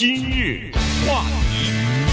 [0.00, 0.70] 今日
[1.04, 2.07] 话题，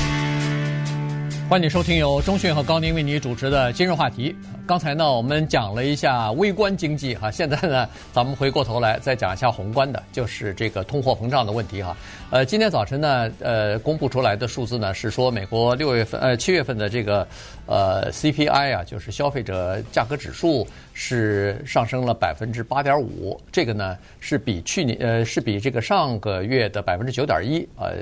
[1.48, 4.36] 欢迎收听由钟讯和高宁为你主持的今日话题。
[4.66, 11.96] 刚才呢，我们讲了一下微观经济哈，现在呢，咱们回过头来再讲一下宏观的，就是这个通货膨胀的问题哈。
[12.32, 17.26] 呃，今天早晨呢，呃，公布出来的数字呢是说，美国六月份呃七月份的这个
[17.68, 27.94] 呃 CPI 啊，就是消费者价格指数是上升了百分之八点五，这个呢是比去年呃是比这个上个月的百分之九点一呃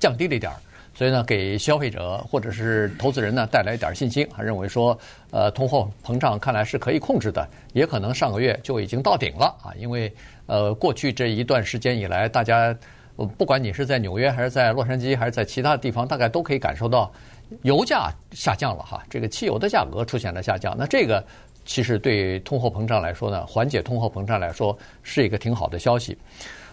[0.00, 0.58] 降低了一点儿。
[0.94, 4.96] 所以呢，给消费者或者是投资人呢带来一点信心，还认为说，
[5.30, 9.72] 呃，通货膨胀看来是可以控制的，也可能上个月就已经到顶了啊。
[9.78, 10.12] 因为
[10.46, 12.76] 呃，过去这一段时间以来，大家
[13.38, 17.10] 不管你是在纽约还是在洛杉矶还是在其他地方，大概都可以感受到
[17.62, 20.76] 油价下降了哈，这个汽油的价格出现了下降。
[20.76, 21.24] 那这个
[21.64, 26.16] 其实对通货膨胀来说呢，缓解通货膨胀来说是一个挺好的消息。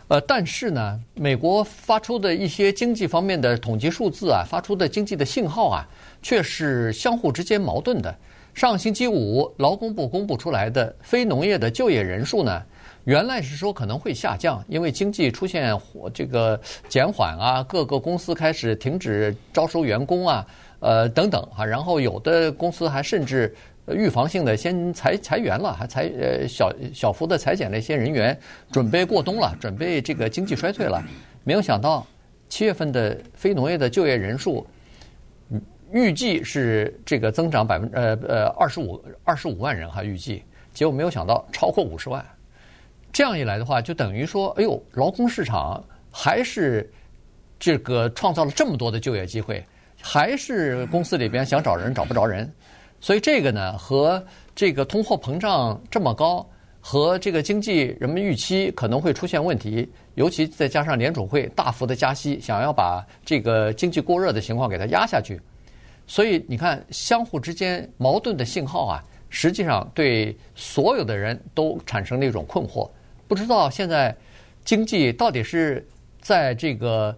[0.10, 5.88] 呃，但是呢，美国发出的一些经济方面的统计数字啊，发出的经济的信号啊，
[6.20, 8.14] 却是相互之间矛盾的。
[8.56, 12.64] 上星期五，劳工部公布出来的非农业的就业人数呢，
[13.04, 15.80] 原来是说可能会下降，因为经济出现
[16.12, 20.44] 这个减缓啊，各个公司开始停止招收员工啊，
[20.80, 23.56] 呃等等啊，然后有的公司还甚至。
[23.94, 28.38] 预防性的先裁裁员了，还裁呃小小幅的裁减了一些人员，
[28.72, 31.04] 准备过冬了，准备这个经济衰退了。
[31.44, 32.06] 没有想到
[32.48, 34.66] 七月份的非农业的就业人数
[35.92, 42.24] 预计是这个增长百分呃呃二十五二十五万人哈预计，结果没有想到超过五十万。
[43.12, 46.88] 这样一来的话，就等于说，哎呦，劳工市场还是
[47.58, 49.66] 这个创造了这么多的就业机会，
[50.00, 52.48] 还是公司里边想找人找不着人。
[53.02, 54.22] 所以这个呢，和
[54.54, 56.46] 这个通货膨胀这么高，
[56.82, 65.40] 和这个经济人们预期可能会出现问题，尤其再加上联储会大幅的加息，想要把这个经济过热的情况给它压下去。
[66.08, 72.90] 所以你看，相互之间矛盾的信号啊，实际上对所有的人都产生了一种困惑，
[73.30, 74.14] 不知道现在
[74.66, 75.88] 经济到底是
[76.20, 77.16] 在这个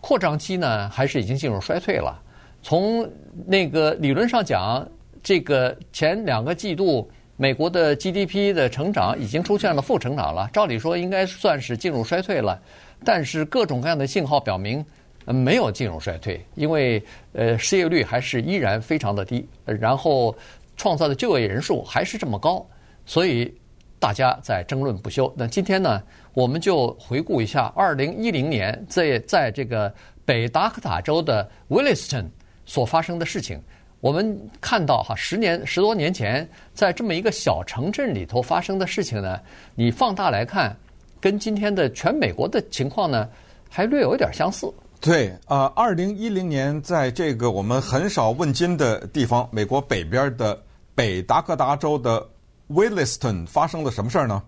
[0.00, 2.22] 扩张期呢，还是已经进入衰退了？
[2.62, 3.10] 从
[3.46, 4.86] 那个理论上讲。
[5.24, 12.60] 这个前两个季度，美国的 GDP 的成长已经出现了负成长了，照理说应该算是进入衰退了，
[13.02, 14.84] 但是各种各样的信号表明，
[15.24, 17.02] 没有进入衰退，因为
[17.32, 20.36] 呃失业率还是依然非常的低，然后
[20.76, 22.64] 创造的就业人数还是这么高，
[23.06, 23.50] 所以
[23.98, 25.32] 大家在争论不休。
[25.34, 26.02] 那今天呢，
[26.34, 29.90] 我们就回顾一下二零一零年在在这个
[30.26, 32.26] 北达科塔州的 Williston
[32.66, 33.58] 所发生的事情。
[34.00, 39.40] 我们看到哈，十年十多年前，在这么一个小城镇里头发生的事情呢，
[39.74, 40.76] 你放大来看，
[41.20, 43.26] 跟今天的全美国的情况呢，
[43.70, 44.70] 还略有一点相似。
[45.00, 50.62] 对，啊，二零一零年，在这个我们很少问津的地方，美国北边的
[50.94, 52.26] 北达科达州的
[52.68, 54.42] Williston 发生了什么事儿呢？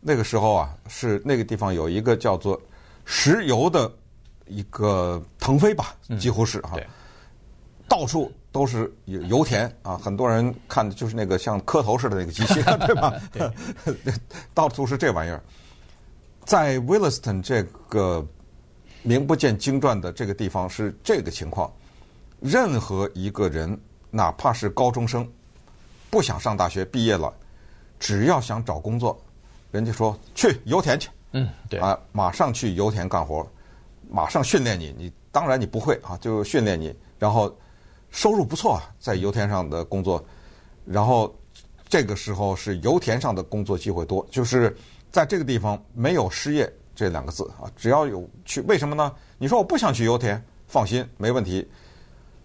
[0.00, 2.60] 那个时候啊，是那个地方有一个叫做
[3.04, 3.90] 石油的
[4.46, 6.84] 一个腾飞吧，几乎是哈，嗯、
[7.88, 8.30] 到处。
[8.54, 13.12] 都是油油田啊，很多人看的就是那个像磕头似的那个机器， 对吧？
[13.32, 13.50] 对，
[14.54, 15.42] 到处是这玩意儿。
[16.44, 18.24] 在 Williston 这个
[19.02, 21.68] 名不见经传的这个地方是这个情况，
[22.38, 23.76] 任何一个人，
[24.12, 25.28] 哪怕是高中生，
[26.08, 27.34] 不想上大学毕业了，
[27.98, 29.20] 只要想找工作，
[29.72, 33.44] 人家说去油田去，嗯，对啊，马上去油田干活，
[34.08, 37.52] 马上训练你，你当然你不会啊，就训练你，然后。
[38.14, 40.24] 收入不错啊，在油田上的工作，
[40.86, 41.34] 然后
[41.88, 44.74] 这个时候是油田上的工作机会多，就是
[45.10, 49.12] 在这个地方没有失业这两个字啊，只要有去，为什么呢？
[49.36, 51.68] 你说我不想去油田，放心，没问题，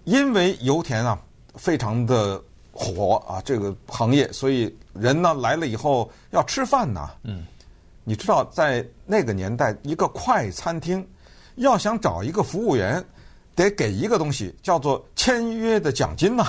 [0.06, 1.22] 因为油田啊
[1.54, 7.12] 非常的火啊，这个行业，所以人呢来了以后要吃饭呐。
[7.22, 7.46] 嗯，
[8.04, 11.08] 你知道在那个年代，一个快餐厅
[11.58, 13.06] 要想找一个服务员。
[13.60, 16.46] 得给一个东西叫做签约的奖金呐，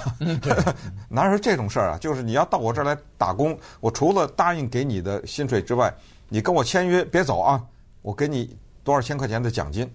[1.10, 1.98] 哪有这种事儿啊？
[1.98, 5.92] 就是你要到我这儿来打工，我除了答应给你的薪水之外，
[6.28, 7.60] 你跟我签约别走啊，
[8.02, 9.92] 我给你多少千块钱的奖金。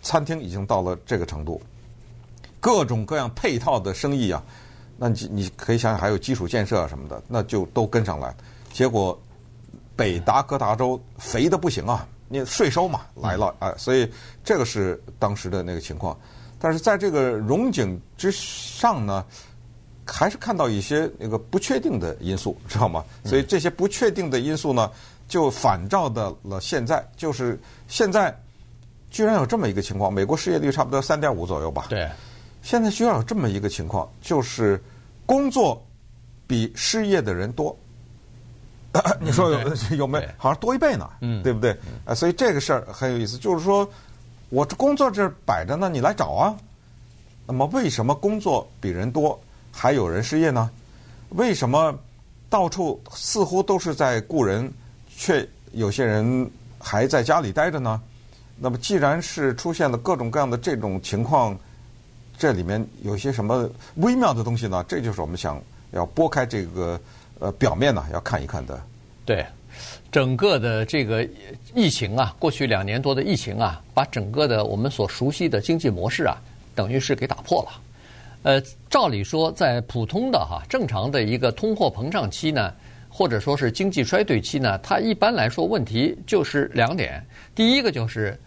[0.00, 1.60] 餐厅已经到了这个程度，
[2.60, 4.40] 各种各样配套的生意啊，
[4.96, 8.32] 那你你可以想想，还有基础建设啊什么的，那就都跟上来。
[8.72, 9.20] 结果
[9.96, 14.08] 北达科达州肥的不行啊，你税收嘛来了啊，所以
[14.44, 16.16] 这个是当时的那个情况。
[16.64, 19.22] 但是在这个荣景之上呢，
[20.06, 23.04] 还是看到一些那个不确定的因素，知道吗？
[23.22, 24.90] 所以这些不确定的因素呢，
[25.28, 28.34] 就反照到了现在，就是现在
[29.10, 31.84] 居然有这么一个情况，美国失业率差不多三点五左右吧？
[31.90, 32.08] 对。
[32.62, 34.82] 现在居然有这么一个情况，就是
[35.26, 35.86] 工作
[36.46, 37.76] 比失业的人多。
[39.20, 40.28] 你说有、嗯、有没有？
[40.38, 41.76] 好像多一倍呢，嗯，对不对？
[42.06, 43.86] 啊，所以这个事儿很有意思，就是说
[44.48, 46.56] 我这工作这摆着呢，你来找啊。
[47.46, 49.38] 那么为什么工作比人多，
[49.72, 50.70] 还有人失业呢？
[51.30, 51.98] 为什么
[52.48, 54.72] 到处似乎都是在雇人，
[55.16, 58.00] 却有些人还在家里待着呢？
[58.58, 61.58] 那么既然是出现了各种各样的这种情况，
[62.38, 64.84] 这里面有些什么微妙的东西呢？
[64.88, 65.60] 这就是我们想
[65.92, 67.00] 要拨开这个。
[67.40, 68.80] 呃，表面呢要看一看的。
[69.24, 69.44] 对，
[70.10, 71.26] 整个的这个
[71.74, 76.40] 疫情啊，过去两年多的疫情啊，把整个的我们所熟悉的经济模式啊，
[76.74, 77.80] 等于是给打破了。
[78.42, 82.72] 呃，照理说，在普通的哈正常的一个通货膨胀期呢，
[83.08, 87.24] 或者说是经济衰退期呢，它一般来说问题就是两点。
[87.54, 88.38] 第一个就是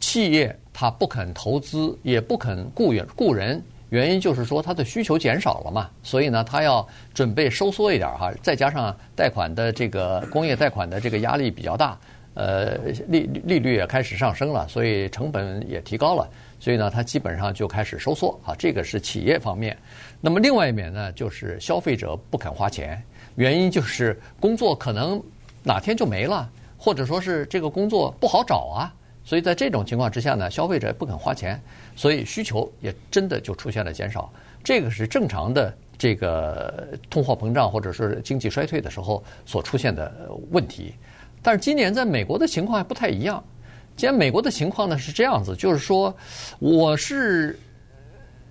[0.00, 3.62] 企业它不肯投资，也不肯雇员雇人。
[3.96, 11.98] 原因就是说，它的需求减少了嘛，所以呢，它要准备收缩一点哈，再加上贷款的这个工业贷款的这个压力比较大，
[12.34, 12.76] 呃，
[13.08, 16.28] 利利率也开始上升了，所以成本也提高了，
[16.60, 18.54] 所以呢，它基本上就开始收缩啊。
[18.58, 19.74] 这个是企业方面。
[20.20, 23.02] 那么另外一面呢，就是消费者不肯花钱，
[23.36, 25.22] 原因就是工作可能
[25.62, 26.46] 哪天就没了，
[26.76, 28.92] 或者说是这个工作不好找啊。
[29.26, 31.60] 所以在这种情况之下呢，消费者不肯花钱，
[31.96, 34.32] 所以需求也真的就出现了减少。
[34.62, 40.94] 这个是正常的这个通货膨胀或者是经济衰退的时候所出现的问题。
[41.42, 43.42] 但是今年在美国的情况还不太一样。
[43.96, 46.14] 既然美国的情况呢是这样子，就是说
[46.60, 47.58] 我是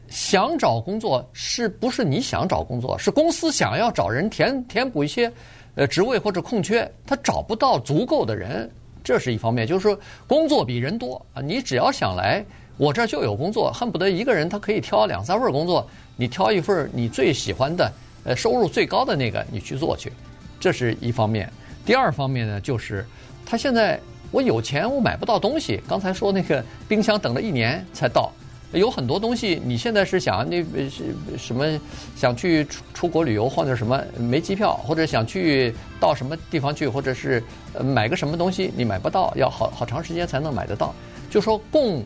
[0.10, 3.00] 想找工作，是不是你想找工作？
[3.00, 5.32] 是公司想要找人填填补一些
[5.76, 8.70] 呃职位或者空缺，他找不到足够的人。
[9.06, 12.44] 这是一方面，就是说工作比人多啊，你只要想来，
[12.76, 15.88] 我这儿就有工作，恨不得一个人他可以挑两三份工作，
[16.18, 17.90] 你挑一份你最喜欢的，
[18.24, 20.12] 呃，收入最高的那个你去做去，
[20.60, 21.48] 这是一方面。
[21.86, 23.06] 第二方面呢，就是
[23.46, 24.00] 他现在
[24.32, 28.32] 我有钱我买不到东西，刚才说那个冰箱等了一年才到。
[28.76, 31.66] 有很多东西，你现在是想那是什么
[32.16, 37.42] 想去出出国旅游或者什么没机票，或者想去到什么地方去，或者是
[37.82, 40.94] 买个什么东西你买不到，要好好长时间才能买得到。
[41.30, 42.04] 就说供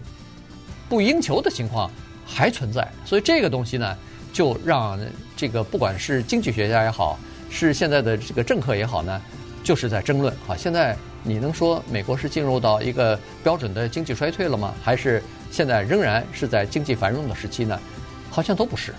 [0.88, 1.90] 不应求的情况
[2.26, 3.98] 还存在，所以这个东西呢，
[4.32, 5.00] 就让
[5.36, 7.18] 这个不管是经济学家也好，
[7.50, 9.22] 是现在的这个政客也好呢，
[9.64, 10.56] 就是在争论啊。
[10.56, 14.74] 现在你能说美国是进入到一个标准的经济衰退了吗？
[14.84, 15.22] 还是？
[15.52, 17.80] 现在仍然是在经济繁荣的时期呢，
[18.30, 18.94] 好像都不是。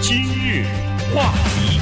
[0.00, 0.64] 今日
[1.14, 1.80] 话题，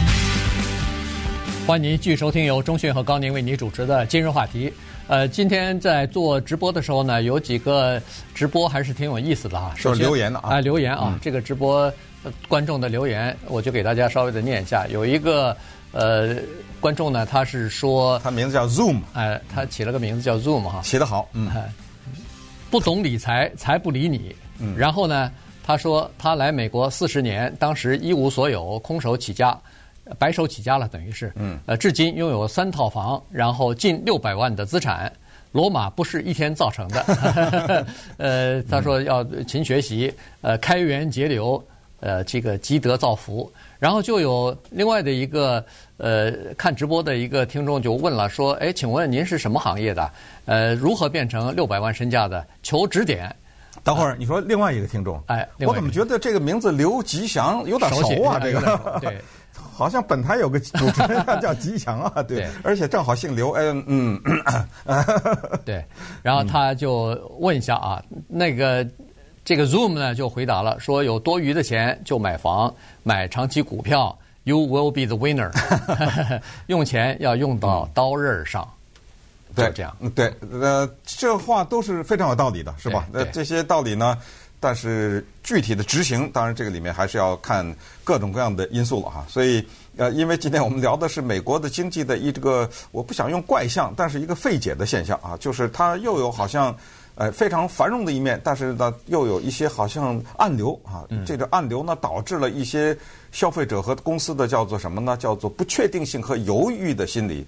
[1.67, 4.71] 欢迎您继续收听由中讯和高宁为您主持的今日话题。
[5.07, 8.01] 呃，今天在做直播的时候呢，有几个
[8.35, 9.75] 直播还是挺有意思的啊。
[9.77, 11.93] 是留言的啊，呃、留言啊，嗯、这个直播
[12.49, 14.87] 观众的留言，我就给大家稍微的念一下。
[14.89, 15.57] 有一个
[15.93, 16.37] 呃。
[16.81, 21.51] 观众呢，他是说，他名字叫 Zoom，哎，他起了个名字叫 Zoom 哈，起得好，嗯，
[22.71, 24.37] 不懂理财，财不理你。
[24.59, 25.33] 嗯，然后呢，
[25.65, 29.59] 他说他来美国四十年，当时一无所有，空手起家，
[30.19, 35.13] 白手起家了，等于是，嗯，呃，至今拥有三套房，然后近六百万的资产。
[35.53, 37.87] 罗马不是一天造成的，
[38.19, 41.65] 呃，他说要勤学习，呃，开源节流，
[42.01, 43.49] 呃，这个积德造福。
[43.79, 45.65] 然后就有另外的一个
[45.99, 50.11] 呃看直播的一个听众就问了，说：“哎，请问您是什么行业的？
[50.47, 52.45] 呃，如何变成六百万身价的？
[52.63, 53.33] 求指点。”
[53.85, 58.41] 等会儿你说另外一个听众，哎，我怎么觉得这个名字刘吉祥有点熟啊？
[58.43, 59.21] 这个对，
[59.75, 64.21] 好像本台有个 主持人叫吉祥啊，对，而且正好姓刘，嗯嗯，
[65.65, 65.85] 对。
[66.23, 68.87] 然后他就问一下啊，那个。
[69.47, 75.53] 这个 Zoom 呢就回答了，说有多余的钱就买房、买长期股票，You will be the winner。
[76.69, 78.67] 用钱要用到刀刃上，
[79.55, 79.95] 对，这样。
[80.01, 83.07] 嗯，对，呃，这话都是非常有道理的，是吧？
[83.13, 84.17] 那这些道理呢，
[84.65, 89.27] 但是具体的执行，当然这个里面还是要看各种各样的因素了哈。
[89.29, 89.63] 所以，
[89.99, 96.75] 呃，因为今天我们聊的是美国的经济的一这个，我不想用怪象，但是一个费解的现象啊，就是它又有好像。
[97.17, 101.07] 呃，非常繁荣的一面，但是呢，又有一些好像暗流啊。
[101.11, 102.99] 嗯、这个暗流呢，导致了一些
[103.31, 105.17] 消费者和公司的叫做什么呢？
[105.17, 107.47] 叫做不确定性和犹豫的心理。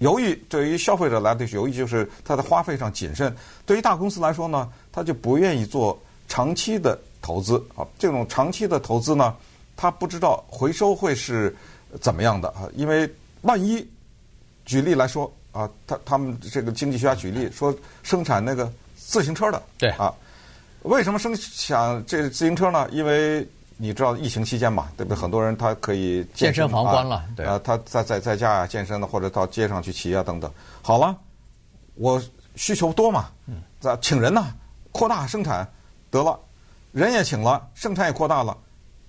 [0.00, 3.34] 犹豫对于消费者来的犹豫就是他的花费上谨慎。
[3.64, 7.86] 对于大公司来说呢，他就不愿意做长期的投资啊。
[7.98, 9.34] 这种长期的投资呢，
[9.76, 11.54] 他不知道回收会是
[12.00, 12.68] 怎么样的啊。
[12.74, 13.08] 因为
[13.42, 13.86] 万一
[14.64, 15.32] 举例来说。
[15.52, 20.12] 啊，他他们这个经济学家举例说，生产那个自行车的，对啊，
[20.82, 22.86] 为什么生产这自行车呢？
[22.92, 25.18] 因为你知道疫情期间嘛，对不对？
[25.18, 30.52] 很多人他可以健身房关了，对啊，他在在在家啊健身的，或者到街上去骑啊等等。
[30.82, 31.16] 好了，
[31.94, 32.22] 我
[32.56, 34.52] 需求多嘛，嗯，咱请人呐，
[34.92, 35.66] 扩大生产
[36.10, 36.38] 得了，
[36.92, 38.56] 人也请了，生产也扩大了，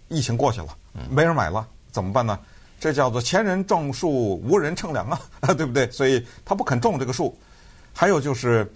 [0.08, 0.68] 疫情过去了，
[1.10, 2.38] 没人买了，怎么办呢？
[2.80, 5.20] 这叫做前人种树，无人乘凉啊，
[5.54, 5.90] 对不对？
[5.92, 7.38] 所以他不肯种这个树。
[7.94, 8.72] 还有就是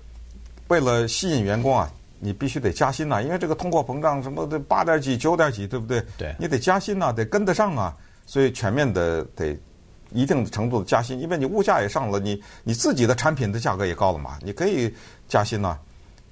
[0.68, 1.92] 为了吸引员工啊。
[2.24, 6.06] 你必须得加薪呐，因为这个通货膨胀什么的八点几九点几，对不对？
[6.20, 7.98] 对，你得加薪呐，得跟得上啊。
[8.28, 9.58] 所以全面的得
[10.12, 14.94] 一定程度的加薪，因为你物价也上了，你你自己的产品的价格也高了嘛，你可以
[15.28, 15.76] 加薪呐。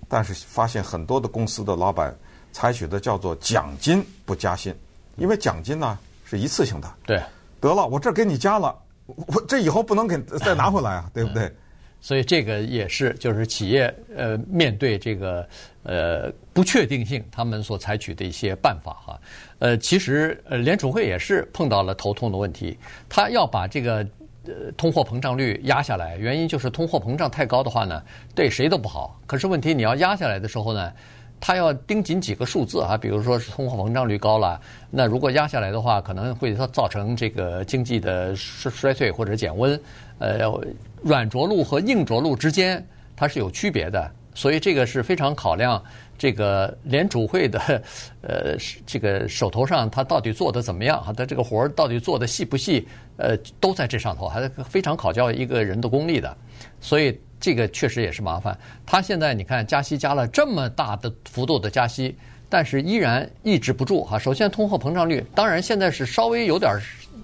[0.08, 2.16] 但是发现很多的公司的老板
[2.52, 4.74] 采取的叫做奖金不加薪，
[5.18, 6.92] 因为奖金呢是一次性的。
[7.06, 7.22] 对，
[7.60, 8.76] 得了，我这给你加了，
[9.06, 11.52] 我这以后不能给再拿回来啊，对不对？
[12.02, 15.46] 所以这个也是，就是企业呃面对这个
[15.84, 19.20] 呃不确定性，他们所采取的一些办法哈。
[19.60, 22.78] 呃，其实呃联储会也是碰到了头痛的问题，
[23.10, 24.08] 他要把这个
[24.50, 28.02] 呃通货膨胀率压下来，原因就是通货膨胀太高的话呢，
[28.34, 29.20] 对谁都不好。
[29.26, 30.92] 可是问题你要压下来的时候呢，
[31.40, 39.80] 他要盯紧几个数字啊，比如说是通货膨胀率高了，那如果压下来的话，可能会造成这个经济的衰衰退或者减温，
[40.18, 40.40] 呃。
[41.02, 45.82] 软着陆和硬着陆之间，它是有区别的，所以这个是非常考量
[46.20, 47.60] 这个联储会的，
[48.22, 52.86] 呃，这个手头上他到底做的怎么样，他这个活儿到底做的细不细，
[53.16, 56.38] 呃，都在这上头，还是非常考教一个人的功力的，
[56.82, 58.56] 所以这个确实也是麻烦。
[58.86, 62.16] 他现在你看加息加了这么大的幅度的加息，
[62.50, 64.20] 但是依然抑制不住哈。
[64.20, 66.78] 首先通货膨胀率，当然现在是稍微有点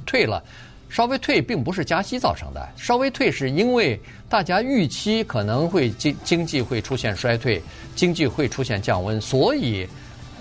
[0.06, 0.42] 退了。
[0.89, 4.00] 稍微退并不是加息造成的，稍微退是因为
[4.30, 7.62] 大家预期可能会经经济会出现衰退，
[7.96, 9.88] 经济会出现降温，所以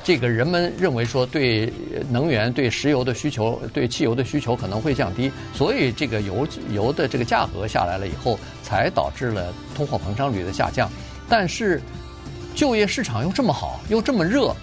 [0.04, 1.72] 这个人们认为说对
[2.10, 10.88] 能源、对石油的需求、对汽油的需求可能会降低，所以这个油油的这个价格下来了以后，才导致了通货膨胀率的下降。
[11.28, 11.80] 但是
[12.54, 14.54] 就业市场又这么好，又这么热，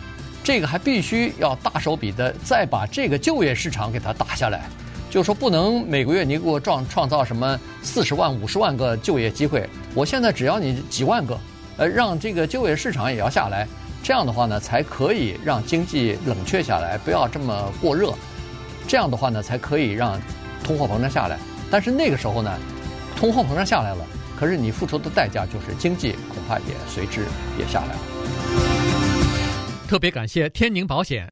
[0.44, 4.70] 这个还必须要大手笔的再把这个就业市场给它打下来。
[5.12, 11.38] 就说不能每个月你给我创创造什么四十万五十万个就业机会，我现在只要你几万个，
[11.76, 13.68] 呃，让这个就业市场也要下来，
[14.02, 18.14] 这样的话呢，才可以让经济冷却下来，不要这么过热，
[18.88, 20.18] 这样的话呢，才可以让
[20.64, 21.38] 通货膨胀下来。
[21.70, 22.50] 但是那个时候呢，
[23.18, 24.06] 通货膨胀下来了，
[24.40, 27.26] 可是你付出的代价就是经济恐怕也随之
[27.60, 28.00] 也下来了。
[29.90, 31.30] 特别感谢天宁保险。